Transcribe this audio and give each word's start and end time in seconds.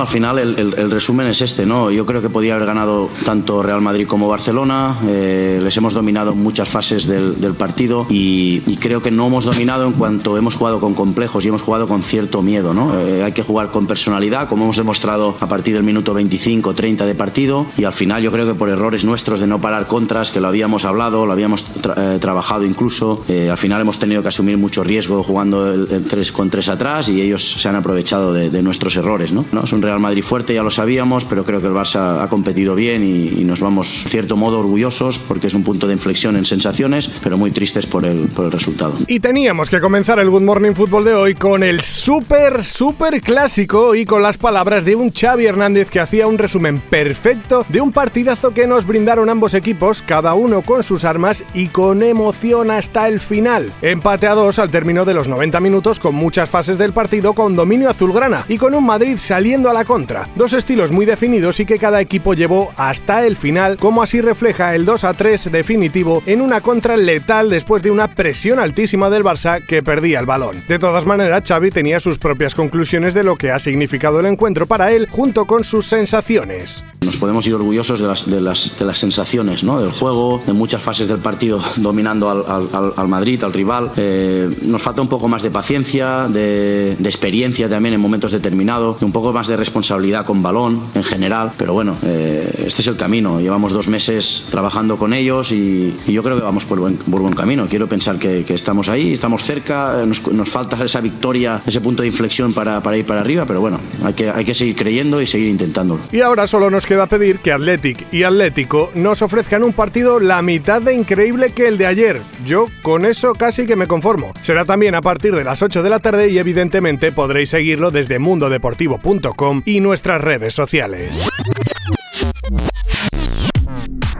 Al 0.00 0.08
final 0.08 0.38
el, 0.38 0.90
resumen 0.90 1.26
es 1.26 1.40
este, 1.42 1.66
¿no? 1.66 1.90
Yo 1.90 2.06
creo 2.06 2.22
que 2.22 2.30
podía 2.30 2.54
haber 2.54 2.66
ganado 2.66 3.10
tanto 3.24 3.62
Real 3.62 3.80
Madrid 3.80 4.06
como 4.06 4.28
Barcelona. 4.28 4.96
Eh, 5.06 5.60
les 5.62 5.76
hemos 5.76 5.94
dominado 5.94 6.34
muchas 6.34 6.68
fases 6.68 7.06
del, 7.06 7.54
partido 7.54 8.06
y, 8.08 8.60
creo 8.80 9.02
que 9.02 9.10
no 9.10 9.26
hemos 9.26 9.44
dominado 9.44 9.84
en 9.84 9.92
cuanto 9.92 10.38
hemos 10.38 10.54
jugado 10.54 10.80
con 10.80 10.94
complejos 10.94 11.44
y 11.44 11.48
hemos 11.48 11.60
jugado 11.60 11.86
con 11.86 12.02
cierto 12.02 12.40
miedo, 12.42 12.72
¿no? 12.72 12.98
Eh, 12.98 13.22
hay 13.22 13.32
que 13.32 13.42
jugar 13.42 13.70
con 13.70 13.86
personalidad, 13.86 14.48
como 14.48 14.64
hemos 14.64 14.76
demostrado 14.78 15.36
a 15.40 15.46
partir 15.48 15.74
del 15.74 15.82
minuto 15.82 16.14
25, 16.14 16.74
30 16.74 17.04
de 17.04 17.14
partido 17.14 17.66
y 17.76 17.84
al 17.84 17.92
final 17.92 18.22
yo 18.22 18.32
creo 18.32 18.46
que 18.46 18.54
por 18.54 18.70
errores 18.70 19.04
nuestros 19.04 19.40
de 19.40 19.46
no 19.46 19.60
parar 19.60 19.86
contras, 19.86 20.30
que 20.30 20.40
lo 20.40 20.48
habíamos 20.48 20.84
hablado, 20.84 21.26
lo 21.26 21.32
habíamos 21.32 21.66
eh, 21.96 22.18
trabajado 22.20 22.64
incluso, 22.64 23.22
al 23.28 23.58
final 23.58 23.82
hemos 23.82 23.98
tenido 23.98 24.22
que 24.22 24.28
asumir 24.28 24.56
mucho 24.56 24.82
riesgo 24.82 25.22
jugando 25.22 25.72
el, 25.72 26.04
3 26.08 26.32
con 26.32 26.48
3 26.48 26.68
atrás 26.70 27.08
y 27.08 27.20
ellos 27.20 27.52
se 27.52 27.68
han 27.68 27.76
aprovechado 27.76 28.32
de, 28.32 28.62
nuestros 28.62 28.96
errores, 28.96 29.32
¿no? 29.32 29.44
Es 29.62 29.72
un 29.72 29.82
Real 29.90 29.98
Madrid 30.00 30.22
fuerte, 30.22 30.54
ya 30.54 30.62
lo 30.62 30.70
sabíamos, 30.70 31.24
pero 31.24 31.44
creo 31.44 31.60
que 31.60 31.66
el 31.66 31.72
Barça 31.72 32.22
ha 32.22 32.28
competido 32.28 32.76
bien 32.76 33.02
y, 33.02 33.42
nos 33.44 33.58
vamos, 33.58 34.04
cierto 34.06 34.36
modo, 34.36 34.60
orgullosos 34.60 35.18
porque 35.18 35.48
es 35.48 35.54
un 35.54 35.64
punto 35.64 35.88
de 35.88 35.94
inflexión 35.94 36.36
en 36.36 36.44
sensaciones, 36.44 37.10
pero 37.24 37.36
muy 37.36 37.50
tristes 37.50 37.86
por 37.86 38.04
el, 38.04 38.28
por 38.28 38.44
el 38.44 38.52
resultado. 38.52 38.94
Y 39.08 39.18
teníamos 39.18 39.68
que 39.68 39.80
comenzar 39.80 40.20
el 40.20 40.30
Good 40.30 40.42
Morning 40.42 40.74
Fútbol 40.74 41.04
de 41.04 41.14
hoy 41.14 41.34
con 41.34 41.64
el 41.64 41.80
súper, 41.80 42.62
súper 42.62 43.20
clásico 43.20 43.96
y 43.96 44.04
con 44.04 44.22
las 44.22 44.38
palabras 44.38 44.84
de 44.84 44.94
un 44.94 45.10
Xavi 45.10 45.46
Hernández 45.46 45.90
que 45.90 45.98
hacía 45.98 46.28
un 46.28 46.38
resumen 46.38 46.78
perfecto 46.78 47.66
de 47.68 47.80
un 47.80 47.90
partidazo 47.90 48.54
que 48.54 48.68
nos 48.68 48.86
brindaron 48.86 49.28
ambos 49.28 49.54
equipos, 49.54 50.04
cada 50.06 50.34
uno 50.34 50.62
con 50.62 50.84
sus 50.84 51.04
armas 51.04 51.44
y 51.52 51.66
con 51.66 52.04
emoción 52.04 52.70
hasta 52.70 53.08
el 53.08 53.18
final. 53.18 53.72
Empate 53.82 54.28
a 54.28 54.34
dos 54.34 54.60
al 54.60 54.70
término 54.70 55.04
de 55.04 55.14
los 55.14 55.26
90 55.26 55.58
minutos 55.58 55.98
con 55.98 56.14
muchas 56.14 56.48
fases 56.48 56.78
del 56.78 56.92
partido 56.92 57.32
con 57.34 57.56
dominio 57.56 57.90
azulgrana 57.90 58.44
y 58.48 58.56
con 58.56 58.74
un 58.74 58.86
Madrid 58.86 59.16
saliendo 59.18 59.68
a 59.68 59.74
la 59.74 59.79
contra. 59.84 60.28
Dos 60.36 60.52
estilos 60.52 60.92
muy 60.92 61.06
definidos 61.06 61.60
y 61.60 61.66
que 61.66 61.78
cada 61.78 62.00
equipo 62.00 62.34
llevó 62.34 62.72
hasta 62.76 63.26
el 63.26 63.36
final, 63.36 63.76
como 63.76 64.02
así 64.02 64.20
refleja 64.20 64.74
el 64.74 64.84
2 64.84 65.04
a 65.04 65.14
3 65.14 65.52
definitivo 65.52 66.22
en 66.26 66.40
una 66.40 66.60
contra 66.60 66.96
letal 66.96 67.50
después 67.50 67.82
de 67.82 67.90
una 67.90 68.14
presión 68.14 68.58
altísima 68.58 69.10
del 69.10 69.24
Barça 69.24 69.64
que 69.64 69.82
perdía 69.82 70.20
el 70.20 70.26
balón. 70.26 70.62
De 70.68 70.78
todas 70.78 71.06
maneras, 71.06 71.42
Xavi 71.46 71.70
tenía 71.70 72.00
sus 72.00 72.18
propias 72.18 72.54
conclusiones 72.54 73.14
de 73.14 73.24
lo 73.24 73.36
que 73.36 73.50
ha 73.50 73.58
significado 73.58 74.20
el 74.20 74.26
encuentro 74.26 74.66
para 74.66 74.92
él 74.92 75.08
junto 75.10 75.46
con 75.46 75.64
sus 75.64 75.86
sensaciones. 75.86 76.82
Nos 77.04 77.16
podemos 77.16 77.46
ir 77.46 77.54
orgullosos 77.54 77.98
de 77.98 78.06
las, 78.06 78.28
de 78.28 78.40
las, 78.42 78.78
de 78.78 78.84
las 78.84 78.98
sensaciones, 78.98 79.64
¿no? 79.64 79.80
del 79.80 79.90
juego, 79.90 80.42
de 80.46 80.52
muchas 80.52 80.82
fases 80.82 81.08
del 81.08 81.18
partido 81.18 81.58
dominando 81.76 82.28
al, 82.28 82.94
al, 82.96 83.08
Madrid, 83.08 83.42
al 83.42 83.54
rival. 83.54 83.90
Eh, 83.96 84.48
nos 84.62 84.82
falta 84.82 85.00
un 85.00 85.08
poco 85.08 85.26
más 85.26 85.42
de 85.42 85.50
paciencia, 85.50 86.28
de, 86.28 86.96
de 86.98 87.08
experiencia 87.08 87.70
también 87.70 87.94
en 87.94 88.00
momentos 88.00 88.32
determinados, 88.32 89.00
un 89.00 89.12
poco 89.12 89.32
más 89.32 89.46
de 89.46 89.56
responsabilidad 89.56 90.26
con 90.26 90.42
balón 90.42 90.82
en 90.94 91.02
general, 91.02 91.52
pero 91.56 91.72
bueno, 91.72 91.96
eh, 92.02 92.64
este 92.66 92.82
es 92.82 92.88
el 92.88 92.96
camino. 92.96 93.40
Llevamos 93.40 93.72
dos 93.72 93.88
meses 93.88 94.46
trabajando 94.50 94.98
con 94.98 95.14
ellos 95.14 95.52
y, 95.52 95.96
yo 96.06 96.22
creo 96.22 96.36
que 96.36 96.42
vamos 96.42 96.66
por 96.66 96.80
buen, 96.80 96.96
por 96.96 97.22
buen 97.22 97.34
camino. 97.34 97.66
Quiero 97.68 97.88
pensar 97.88 98.18
que, 98.18 98.44
estamos 98.50 98.88
ahí, 98.90 99.14
estamos 99.14 99.42
cerca, 99.44 100.04
nos, 100.04 100.26
nos, 100.30 100.48
falta 100.50 100.84
esa 100.84 101.00
victoria, 101.00 101.62
ese 101.66 101.80
punto 101.80 102.02
de 102.02 102.08
inflexión 102.08 102.52
para, 102.52 102.82
para, 102.82 102.96
ir 102.98 103.06
para 103.06 103.20
arriba, 103.20 103.46
pero 103.46 103.60
bueno, 103.60 103.80
hay 104.04 104.12
que, 104.12 104.28
hay 104.28 104.44
que 104.44 104.54
seguir 104.54 104.76
creyendo 104.76 105.22
y 105.22 105.26
seguir 105.26 105.48
intentándolo. 105.48 106.00
Y 106.12 106.20
ahora 106.20 106.46
solo 106.46 106.68
nos 106.68 106.84
queda 106.90 107.06
pedir 107.06 107.38
que 107.38 107.52
Athletic 107.52 108.12
y 108.12 108.24
Atlético 108.24 108.90
nos 108.96 109.22
ofrezcan 109.22 109.62
un 109.62 109.72
partido 109.72 110.18
la 110.18 110.42
mitad 110.42 110.82
de 110.82 110.92
increíble 110.92 111.52
que 111.52 111.68
el 111.68 111.78
de 111.78 111.86
ayer. 111.86 112.20
Yo 112.44 112.66
con 112.82 113.06
eso 113.06 113.34
casi 113.34 113.64
que 113.64 113.76
me 113.76 113.86
conformo. 113.86 114.32
Será 114.42 114.64
también 114.64 114.96
a 114.96 115.00
partir 115.00 115.32
de 115.36 115.44
las 115.44 115.62
8 115.62 115.84
de 115.84 115.88
la 115.88 116.00
tarde 116.00 116.30
y 116.30 116.38
evidentemente 116.38 117.12
podréis 117.12 117.50
seguirlo 117.50 117.92
desde 117.92 118.18
mundodeportivo.com 118.18 119.62
y 119.64 119.78
nuestras 119.78 120.20
redes 120.20 120.52
sociales. 120.52 121.30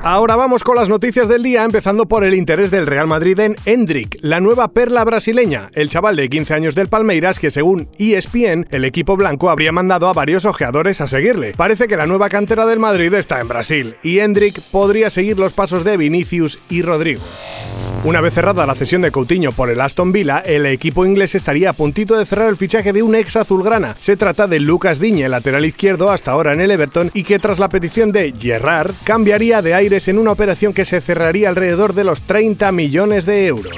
Ahora 0.03 0.34
vamos 0.34 0.65
con 0.65 0.77
las 0.77 0.88
noticias 0.88 1.28
del 1.28 1.43
día, 1.43 1.62
empezando 1.62 2.06
por 2.06 2.25
el 2.25 2.33
interés 2.33 2.71
del 2.71 2.87
Real 2.87 3.06
Madrid 3.06 3.38
en 3.38 3.56
Hendrik, 3.66 4.16
la 4.22 4.41
nueva 4.41 4.69
perla 4.69 5.05
brasileña, 5.05 5.71
el 5.75 5.91
chaval 5.91 6.16
de 6.16 6.31
15 6.31 6.55
años 6.55 6.75
del 6.75 6.88
Palmeiras 6.88 7.38
que 7.38 7.50
según 7.50 7.91
ESPN, 7.99 8.66
el 8.71 8.87
equipo 8.87 9.19
blanco 9.19 9.50
habría 9.50 9.72
mandado 9.72 10.09
a 10.09 10.15
varios 10.15 10.47
ojeadores 10.47 11.03
a 11.03 11.06
seguirle. 11.06 11.53
Parece 11.55 11.87
que 11.87 11.99
la 11.99 12.06
nueva 12.06 12.31
cantera 12.31 12.65
del 12.65 12.78
Madrid 12.78 13.12
está 13.12 13.41
en 13.41 13.49
Brasil 13.49 13.97
y 14.03 14.21
Hendrik 14.21 14.59
podría 14.72 15.11
seguir 15.11 15.38
los 15.38 15.53
pasos 15.53 15.84
de 15.84 15.99
Vinicius 15.99 16.61
y 16.71 16.81
Rodrigo. 16.81 17.21
Una 18.03 18.22
vez 18.22 18.32
cerrada 18.32 18.65
la 18.65 18.75
cesión 18.75 19.03
de 19.03 19.12
Coutinho 19.12 19.53
por 19.53 19.69
el 19.69 19.78
Aston 19.78 20.11
Villa, 20.11 20.38
el 20.38 20.65
equipo 20.65 21.05
inglés 21.05 21.34
estaría 21.34 21.69
a 21.69 21.75
puntito 21.75 22.17
de 22.17 22.25
cerrar 22.25 22.49
el 22.49 22.56
fichaje 22.56 22.94
de 22.94 23.03
un 23.03 23.15
ex 23.15 23.37
azulgrana. 23.37 23.94
Se 24.00 24.17
trata 24.17 24.47
de 24.47 24.59
Lucas 24.59 25.00
Diñe, 25.00 25.28
lateral 25.28 25.67
izquierdo 25.67 26.11
hasta 26.11 26.31
ahora 26.31 26.55
en 26.55 26.62
el 26.62 26.71
Everton 26.71 27.11
y 27.12 27.25
que 27.25 27.38
tras 27.38 27.59
la 27.59 27.69
petición 27.69 28.11
de 28.11 28.32
Gerrard 28.32 28.94
cambiaría 29.05 29.61
de 29.61 29.75
en 29.91 30.19
una 30.19 30.31
operación 30.31 30.73
que 30.73 30.84
se 30.84 31.01
cerraría 31.01 31.49
alrededor 31.49 31.95
de 31.95 32.05
los 32.05 32.23
30 32.23 32.71
millones 32.71 33.27
de 33.27 33.47
euros. 33.49 33.75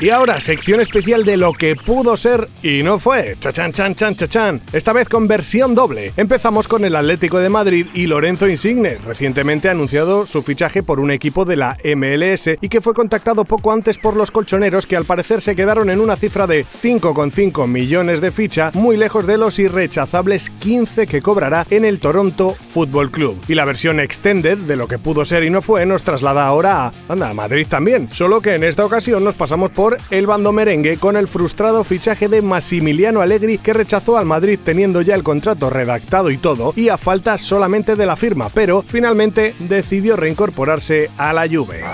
Y 0.00 0.10
ahora, 0.10 0.38
sección 0.38 0.80
especial 0.80 1.24
de 1.24 1.36
lo 1.36 1.52
que 1.52 1.74
pudo 1.74 2.16
ser 2.16 2.48
y 2.62 2.84
no 2.84 3.00
fue. 3.00 3.36
Chachan, 3.40 3.72
chan, 3.72 3.96
chan, 3.96 4.14
chachan. 4.14 4.62
Esta 4.72 4.92
vez 4.92 5.08
con 5.08 5.26
versión 5.26 5.74
doble. 5.74 6.12
Empezamos 6.16 6.68
con 6.68 6.84
el 6.84 6.94
Atlético 6.94 7.38
de 7.38 7.48
Madrid 7.48 7.88
y 7.94 8.06
Lorenzo 8.06 8.46
Insigne, 8.46 8.98
recientemente 9.04 9.66
ha 9.66 9.72
anunciado 9.72 10.24
su 10.24 10.42
fichaje 10.42 10.84
por 10.84 11.00
un 11.00 11.10
equipo 11.10 11.44
de 11.44 11.56
la 11.56 11.76
MLS 11.96 12.50
y 12.60 12.68
que 12.68 12.80
fue 12.80 12.94
contactado 12.94 13.44
poco 13.44 13.72
antes 13.72 13.98
por 13.98 14.14
los 14.14 14.30
colchoneros 14.30 14.86
que 14.86 14.96
al 14.96 15.04
parecer 15.04 15.40
se 15.40 15.56
quedaron 15.56 15.90
en 15.90 16.00
una 16.00 16.14
cifra 16.14 16.46
de 16.46 16.64
5,5 16.64 17.66
millones 17.66 18.20
de 18.20 18.30
ficha, 18.30 18.70
muy 18.74 18.96
lejos 18.96 19.26
de 19.26 19.36
los 19.36 19.58
irrechazables 19.58 20.50
15 20.50 21.08
que 21.08 21.22
cobrará 21.22 21.66
en 21.70 21.84
el 21.84 21.98
Toronto 21.98 22.54
Football 22.68 23.10
Club. 23.10 23.40
Y 23.48 23.56
la 23.56 23.64
versión 23.64 23.98
extended 23.98 24.58
de 24.58 24.76
lo 24.76 24.86
que 24.86 24.98
pudo 24.98 25.24
ser 25.24 25.42
y 25.42 25.50
no 25.50 25.60
fue 25.60 25.86
nos 25.86 26.04
traslada 26.04 26.46
ahora 26.46 26.86
a, 26.86 26.92
anda, 27.08 27.30
a 27.30 27.34
Madrid 27.34 27.66
también, 27.68 28.08
solo 28.12 28.40
que 28.40 28.54
en 28.54 28.62
esta 28.62 28.86
ocasión 28.86 29.24
nos 29.24 29.34
pasamos 29.34 29.72
por 29.72 29.87
el 30.10 30.26
bando 30.26 30.52
merengue 30.52 30.96
con 30.98 31.16
el 31.16 31.28
frustrado 31.28 31.84
fichaje 31.84 32.28
de 32.28 32.42
Massimiliano 32.42 33.20
Allegri 33.20 33.58
que 33.58 33.72
rechazó 33.72 34.18
al 34.18 34.26
Madrid 34.26 34.58
teniendo 34.62 35.02
ya 35.02 35.14
el 35.14 35.22
contrato 35.22 35.70
redactado 35.70 36.30
y 36.30 36.38
todo 36.38 36.72
y 36.76 36.88
a 36.88 36.98
falta 36.98 37.38
solamente 37.38 37.96
de 37.96 38.06
la 38.06 38.16
firma, 38.16 38.48
pero 38.52 38.84
finalmente 38.86 39.54
decidió 39.58 40.16
reincorporarse 40.16 41.10
a 41.16 41.32
la 41.32 41.46
Juve. 41.48 41.84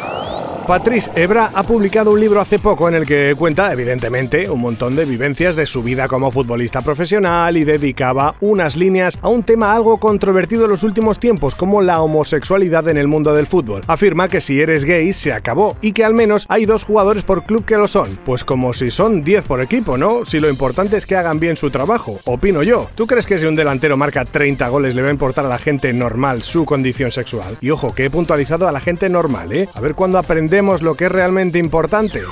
Patrice 0.67 1.11
Ebra 1.15 1.51
ha 1.55 1.63
publicado 1.63 2.11
un 2.11 2.21
libro 2.21 2.41
hace 2.41 2.59
poco 2.59 2.89
en 2.89 2.95
el 2.95 3.05
que 3.05 3.35
cuenta, 3.37 3.71
evidentemente, 3.71 4.49
un 4.49 4.63
montón 4.63 4.97
de 4.97 5.05
vivencias 5.05 5.57
de 5.57 5.67
su 5.67 5.83
vida 5.83 6.09
como 6.09 6.31
futbolista 6.31 6.81
profesional 6.81 7.59
y 7.59 7.65
dedicaba 7.65 8.35
unas 8.41 8.75
líneas 8.75 9.19
a 9.21 9.29
un 9.29 9.43
tema 9.43 9.75
algo 9.75 9.99
controvertido 9.99 10.65
en 10.65 10.71
los 10.71 10.83
últimos 10.83 11.19
tiempos, 11.19 11.55
como 11.55 11.83
la 11.83 12.01
homosexualidad 12.01 12.89
en 12.89 12.97
el 12.97 13.09
mundo 13.09 13.35
del 13.35 13.47
fútbol. 13.47 13.83
Afirma 13.87 14.29
que 14.29 14.41
si 14.41 14.59
eres 14.59 14.87
gay 14.87 15.13
se 15.13 15.35
acabó 15.35 15.77
y 15.83 15.93
que 15.93 16.03
al 16.03 16.15
menos 16.15 16.47
hay 16.49 16.65
dos 16.65 16.85
jugadores 16.85 17.25
por 17.25 17.45
club 17.45 17.67
que 17.67 17.77
lo 17.77 17.87
son. 17.87 18.19
Pues 18.25 18.43
como 18.43 18.73
si 18.73 18.91
son 18.91 19.23
10 19.23 19.45
por 19.45 19.61
equipo, 19.61 19.99
¿no? 19.99 20.25
Si 20.25 20.41
lo 20.41 20.49
importante 20.49 20.97
es 20.97 21.05
que 21.05 21.17
hagan 21.17 21.41
bien 21.41 21.57
su 21.57 21.69
trabajo, 21.69 22.21
opino 22.25 22.63
yo. 22.63 22.89
¿Tú 22.95 23.07
crees 23.07 23.27
que 23.27 23.39
si 23.39 23.45
un 23.45 23.55
delantero 23.55 23.99
marca 23.99 24.25
30 24.25 24.67
goles 24.69 24.95
le 24.95 25.03
va 25.03 25.09
a 25.09 25.13
importar 25.13 25.45
a 25.45 25.49
la 25.49 25.59
gente 25.59 25.93
normal 25.93 26.43
su 26.43 26.65
condición 26.65 27.13
sexual? 27.13 27.59
Y 27.61 27.69
ojo, 27.69 27.95
que 27.95 28.07
he 28.07 28.11
puntualizado 28.11 28.67
a 28.67 28.73
la 28.73 28.81
gente 28.81 29.11
normal, 29.11 29.53
¿eh? 29.53 29.69
A 29.75 29.81
ver 29.83 29.95
cuándo 29.95 30.19
lo 30.55 30.95
que 30.95 31.07
es 31.07 31.13
realmente 31.13 31.59
importante. 31.59 32.23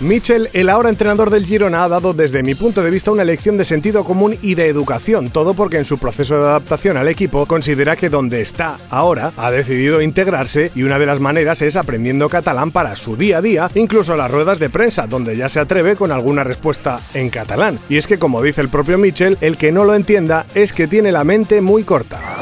Mitchell, 0.00 0.48
el 0.54 0.70
ahora 0.70 0.88
entrenador 0.88 1.28
del 1.28 1.44
Girona, 1.44 1.84
ha 1.84 1.88
dado 1.90 2.14
desde 2.14 2.42
mi 2.42 2.54
punto 2.54 2.82
de 2.82 2.90
vista 2.90 3.10
una 3.10 3.22
lección 3.22 3.58
de 3.58 3.66
sentido 3.66 4.02
común 4.02 4.38
y 4.40 4.54
de 4.54 4.66
educación, 4.66 5.28
todo 5.28 5.52
porque 5.52 5.76
en 5.76 5.84
su 5.84 5.98
proceso 5.98 6.38
de 6.38 6.48
adaptación 6.48 6.96
al 6.96 7.08
equipo 7.08 7.44
considera 7.44 7.96
que 7.96 8.08
donde 8.08 8.40
está 8.40 8.76
ahora 8.88 9.32
ha 9.36 9.50
decidido 9.50 10.00
integrarse 10.00 10.72
y 10.74 10.84
una 10.84 10.98
de 10.98 11.04
las 11.04 11.20
maneras 11.20 11.60
es 11.60 11.76
aprendiendo 11.76 12.30
catalán 12.30 12.70
para 12.70 12.96
su 12.96 13.14
día 13.14 13.38
a 13.38 13.42
día, 13.42 13.70
incluso 13.74 14.16
las 14.16 14.30
ruedas 14.30 14.58
de 14.58 14.70
prensa, 14.70 15.06
donde 15.06 15.36
ya 15.36 15.50
se 15.50 15.60
atreve 15.60 15.96
con 15.96 16.12
alguna 16.12 16.44
respuesta 16.44 16.98
en 17.12 17.28
catalán. 17.28 17.78
Y 17.90 17.98
es 17.98 18.06
que 18.06 18.18
como 18.18 18.42
dice 18.42 18.62
el 18.62 18.70
propio 18.70 18.96
Mitchell, 18.96 19.36
el 19.42 19.58
que 19.58 19.70
no 19.70 19.84
lo 19.84 19.94
entienda 19.94 20.46
es 20.54 20.72
que 20.72 20.88
tiene 20.88 21.12
la 21.12 21.24
mente 21.24 21.60
muy 21.60 21.84
corta. 21.84 22.39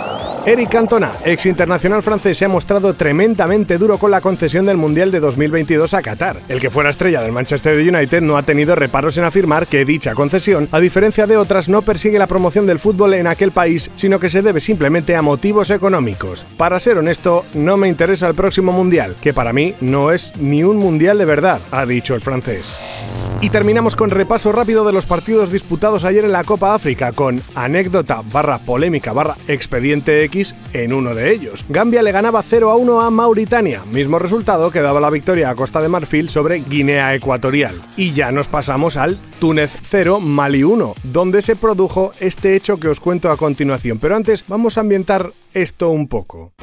Eric 0.48 0.70
Cantona, 0.70 1.12
ex 1.26 1.44
internacional 1.44 2.02
francés, 2.02 2.38
se 2.38 2.46
ha 2.46 2.48
mostrado 2.48 2.94
tremendamente 2.94 3.76
duro 3.76 3.98
con 3.98 4.10
la 4.10 4.22
concesión 4.22 4.64
del 4.64 4.78
Mundial 4.78 5.10
de 5.10 5.20
2022 5.20 5.92
a 5.92 6.00
Qatar. 6.00 6.38
El 6.48 6.58
que 6.58 6.70
fuera 6.70 6.88
estrella 6.88 7.20
del 7.20 7.32
Manchester 7.32 7.76
United 7.76 8.22
no 8.22 8.38
ha 8.38 8.42
tenido 8.42 8.74
reparos 8.74 9.18
en 9.18 9.24
afirmar 9.24 9.66
que 9.66 9.84
dicha 9.84 10.14
concesión, 10.14 10.66
a 10.72 10.80
diferencia 10.80 11.26
de 11.26 11.36
otras, 11.36 11.68
no 11.68 11.82
persigue 11.82 12.18
la 12.18 12.26
promoción 12.26 12.66
del 12.66 12.78
fútbol 12.78 13.12
en 13.12 13.26
aquel 13.26 13.52
país, 13.52 13.90
sino 13.94 14.18
que 14.18 14.30
se 14.30 14.40
debe 14.40 14.60
simplemente 14.60 15.14
a 15.14 15.20
motivos 15.20 15.68
económicos. 15.68 16.46
Para 16.56 16.80
ser 16.80 16.96
honesto, 16.96 17.44
no 17.52 17.76
me 17.76 17.88
interesa 17.88 18.26
el 18.26 18.34
próximo 18.34 18.72
Mundial, 18.72 19.16
que 19.20 19.34
para 19.34 19.52
mí 19.52 19.74
no 19.82 20.12
es 20.12 20.34
ni 20.38 20.64
un 20.64 20.78
Mundial 20.78 21.18
de 21.18 21.26
verdad, 21.26 21.60
ha 21.72 21.84
dicho 21.84 22.14
el 22.14 22.22
francés. 22.22 23.27
Y 23.40 23.50
terminamos 23.50 23.94
con 23.94 24.10
repaso 24.10 24.50
rápido 24.50 24.84
de 24.84 24.92
los 24.92 25.06
partidos 25.06 25.52
disputados 25.52 26.04
ayer 26.04 26.24
en 26.24 26.32
la 26.32 26.42
Copa 26.42 26.74
África, 26.74 27.12
con 27.12 27.40
anécdota 27.54 28.20
barra 28.32 28.58
polémica 28.58 29.12
barra 29.12 29.36
expediente 29.46 30.24
X 30.24 30.56
en 30.72 30.92
uno 30.92 31.14
de 31.14 31.32
ellos. 31.32 31.64
Gambia 31.68 32.02
le 32.02 32.10
ganaba 32.10 32.42
0 32.42 32.72
a 32.72 32.76
1 32.76 33.00
a 33.00 33.10
Mauritania, 33.10 33.84
mismo 33.92 34.18
resultado 34.18 34.72
que 34.72 34.80
daba 34.80 35.00
la 35.00 35.10
victoria 35.10 35.50
a 35.50 35.54
Costa 35.54 35.80
de 35.80 35.88
Marfil 35.88 36.30
sobre 36.30 36.64
Guinea 36.68 37.14
Ecuatorial. 37.14 37.80
Y 37.96 38.12
ya 38.12 38.32
nos 38.32 38.48
pasamos 38.48 38.96
al 38.96 39.16
Túnez 39.38 39.76
0, 39.82 40.18
Mali 40.18 40.64
1, 40.64 40.96
donde 41.04 41.40
se 41.40 41.54
produjo 41.54 42.10
este 42.18 42.56
hecho 42.56 42.80
que 42.80 42.88
os 42.88 42.98
cuento 42.98 43.30
a 43.30 43.36
continuación. 43.36 43.98
Pero 44.00 44.16
antes 44.16 44.44
vamos 44.48 44.76
a 44.76 44.80
ambientar 44.80 45.32
esto 45.54 45.90
un 45.90 46.08
poco. 46.08 46.54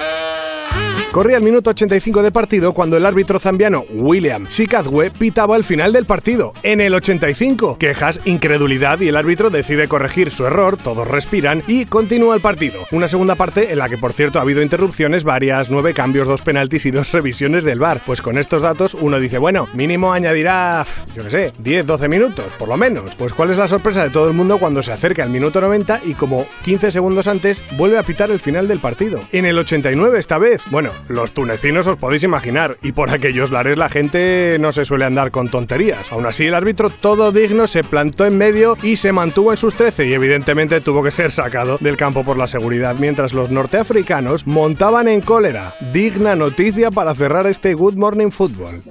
Corría 1.16 1.38
el 1.38 1.42
minuto 1.42 1.70
85 1.70 2.22
de 2.22 2.30
partido 2.30 2.74
cuando 2.74 2.98
el 2.98 3.06
árbitro 3.06 3.38
zambiano 3.38 3.86
William 3.90 4.50
Sikazwe 4.50 5.10
pitaba 5.10 5.56
el 5.56 5.64
final 5.64 5.94
del 5.94 6.04
partido. 6.04 6.52
En 6.62 6.82
el 6.82 6.92
85, 6.92 7.78
quejas, 7.78 8.20
incredulidad 8.26 9.00
y 9.00 9.08
el 9.08 9.16
árbitro 9.16 9.48
decide 9.48 9.88
corregir 9.88 10.30
su 10.30 10.44
error, 10.44 10.76
todos 10.76 11.08
respiran 11.08 11.62
y 11.66 11.86
continúa 11.86 12.34
el 12.34 12.42
partido. 12.42 12.80
Una 12.90 13.08
segunda 13.08 13.34
parte 13.34 13.72
en 13.72 13.78
la 13.78 13.88
que 13.88 13.96
por 13.96 14.12
cierto 14.12 14.38
ha 14.38 14.42
habido 14.42 14.60
interrupciones 14.60 15.24
varias, 15.24 15.70
nueve 15.70 15.94
cambios, 15.94 16.28
dos 16.28 16.42
penaltis 16.42 16.84
y 16.84 16.90
dos 16.90 17.12
revisiones 17.12 17.64
del 17.64 17.78
VAR. 17.78 18.02
Pues 18.04 18.20
con 18.20 18.36
estos 18.36 18.60
datos 18.60 18.92
uno 18.92 19.18
dice, 19.18 19.38
bueno, 19.38 19.68
mínimo 19.72 20.12
añadirá, 20.12 20.84
yo 21.14 21.24
qué 21.24 21.30
sé, 21.30 21.52
10, 21.60 21.86
12 21.86 22.08
minutos, 22.10 22.44
por 22.58 22.68
lo 22.68 22.76
menos. 22.76 23.14
Pues 23.14 23.32
cuál 23.32 23.50
es 23.50 23.56
la 23.56 23.68
sorpresa 23.68 24.02
de 24.02 24.10
todo 24.10 24.28
el 24.28 24.34
mundo 24.34 24.58
cuando 24.58 24.82
se 24.82 24.92
acerca 24.92 25.22
al 25.22 25.30
minuto 25.30 25.62
90 25.62 26.02
y 26.04 26.12
como 26.12 26.46
15 26.64 26.90
segundos 26.90 27.26
antes 27.26 27.62
vuelve 27.78 27.96
a 27.96 28.02
pitar 28.02 28.30
el 28.30 28.38
final 28.38 28.68
del 28.68 28.80
partido. 28.80 29.18
En 29.32 29.46
el 29.46 29.58
89 29.58 30.18
esta 30.18 30.36
vez, 30.36 30.60
los 31.08 31.32
tunecinos 31.32 31.86
os 31.86 31.96
podéis 31.96 32.22
imaginar, 32.22 32.76
y 32.82 32.92
por 32.92 33.10
aquellos 33.10 33.50
lares 33.50 33.76
la 33.76 33.88
gente 33.88 34.56
no 34.58 34.72
se 34.72 34.84
suele 34.84 35.04
andar 35.04 35.30
con 35.30 35.48
tonterías. 35.48 36.10
Aún 36.12 36.26
así, 36.26 36.46
el 36.46 36.54
árbitro 36.54 36.90
todo 36.90 37.32
digno 37.32 37.66
se 37.66 37.84
plantó 37.84 38.24
en 38.24 38.38
medio 38.38 38.76
y 38.82 38.96
se 38.96 39.12
mantuvo 39.12 39.52
en 39.52 39.58
sus 39.58 39.74
13 39.74 40.06
y 40.06 40.14
evidentemente 40.14 40.80
tuvo 40.80 41.02
que 41.02 41.10
ser 41.10 41.32
sacado 41.32 41.78
del 41.80 41.96
campo 41.96 42.24
por 42.24 42.36
la 42.36 42.46
seguridad, 42.46 42.96
mientras 42.98 43.32
los 43.32 43.50
norteafricanos 43.50 44.46
montaban 44.46 45.08
en 45.08 45.20
cólera. 45.20 45.74
Digna 45.92 46.36
noticia 46.36 46.90
para 46.90 47.14
cerrar 47.14 47.46
este 47.46 47.74
Good 47.74 47.94
Morning 47.94 48.30
Football. 48.30 48.82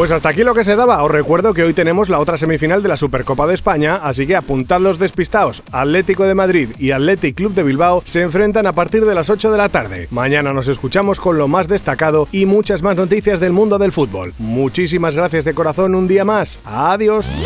Pues 0.00 0.12
hasta 0.12 0.30
aquí 0.30 0.44
lo 0.44 0.54
que 0.54 0.64
se 0.64 0.76
daba. 0.76 1.02
Os 1.02 1.10
recuerdo 1.10 1.52
que 1.52 1.62
hoy 1.62 1.74
tenemos 1.74 2.08
la 2.08 2.20
otra 2.20 2.38
semifinal 2.38 2.82
de 2.82 2.88
la 2.88 2.96
Supercopa 2.96 3.46
de 3.46 3.52
España, 3.52 3.96
así 3.96 4.26
que 4.26 4.34
apuntad 4.34 4.80
los 4.80 4.98
despistados. 4.98 5.62
Atlético 5.72 6.24
de 6.24 6.34
Madrid 6.34 6.70
y 6.78 6.92
Athletic 6.92 7.36
Club 7.36 7.52
de 7.52 7.62
Bilbao 7.62 8.02
se 8.06 8.22
enfrentan 8.22 8.66
a 8.66 8.72
partir 8.72 9.04
de 9.04 9.14
las 9.14 9.28
8 9.28 9.52
de 9.52 9.58
la 9.58 9.68
tarde. 9.68 10.08
Mañana 10.10 10.54
nos 10.54 10.68
escuchamos 10.68 11.20
con 11.20 11.36
lo 11.36 11.48
más 11.48 11.68
destacado 11.68 12.28
y 12.32 12.46
muchas 12.46 12.82
más 12.82 12.96
noticias 12.96 13.40
del 13.40 13.52
mundo 13.52 13.76
del 13.76 13.92
fútbol. 13.92 14.32
Muchísimas 14.38 15.16
gracias 15.16 15.44
de 15.44 15.52
corazón 15.52 15.94
un 15.94 16.08
día 16.08 16.24
más. 16.24 16.60
Adiós. 16.64 17.36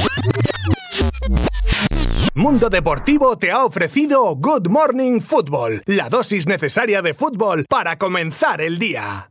Mundo 2.35 2.71
Deportivo 2.71 3.37
te 3.37 3.50
ha 3.50 3.65
ofrecido 3.65 4.33
Good 4.37 4.69
Morning 4.69 5.19
Football, 5.19 5.83
la 5.87 6.09
dosis 6.09 6.47
necesaria 6.47 7.03
de 7.03 7.15
fútbol 7.15 7.65
para 7.69 7.99
comenzar 7.99 8.61
el 8.61 8.79
día. 8.79 9.29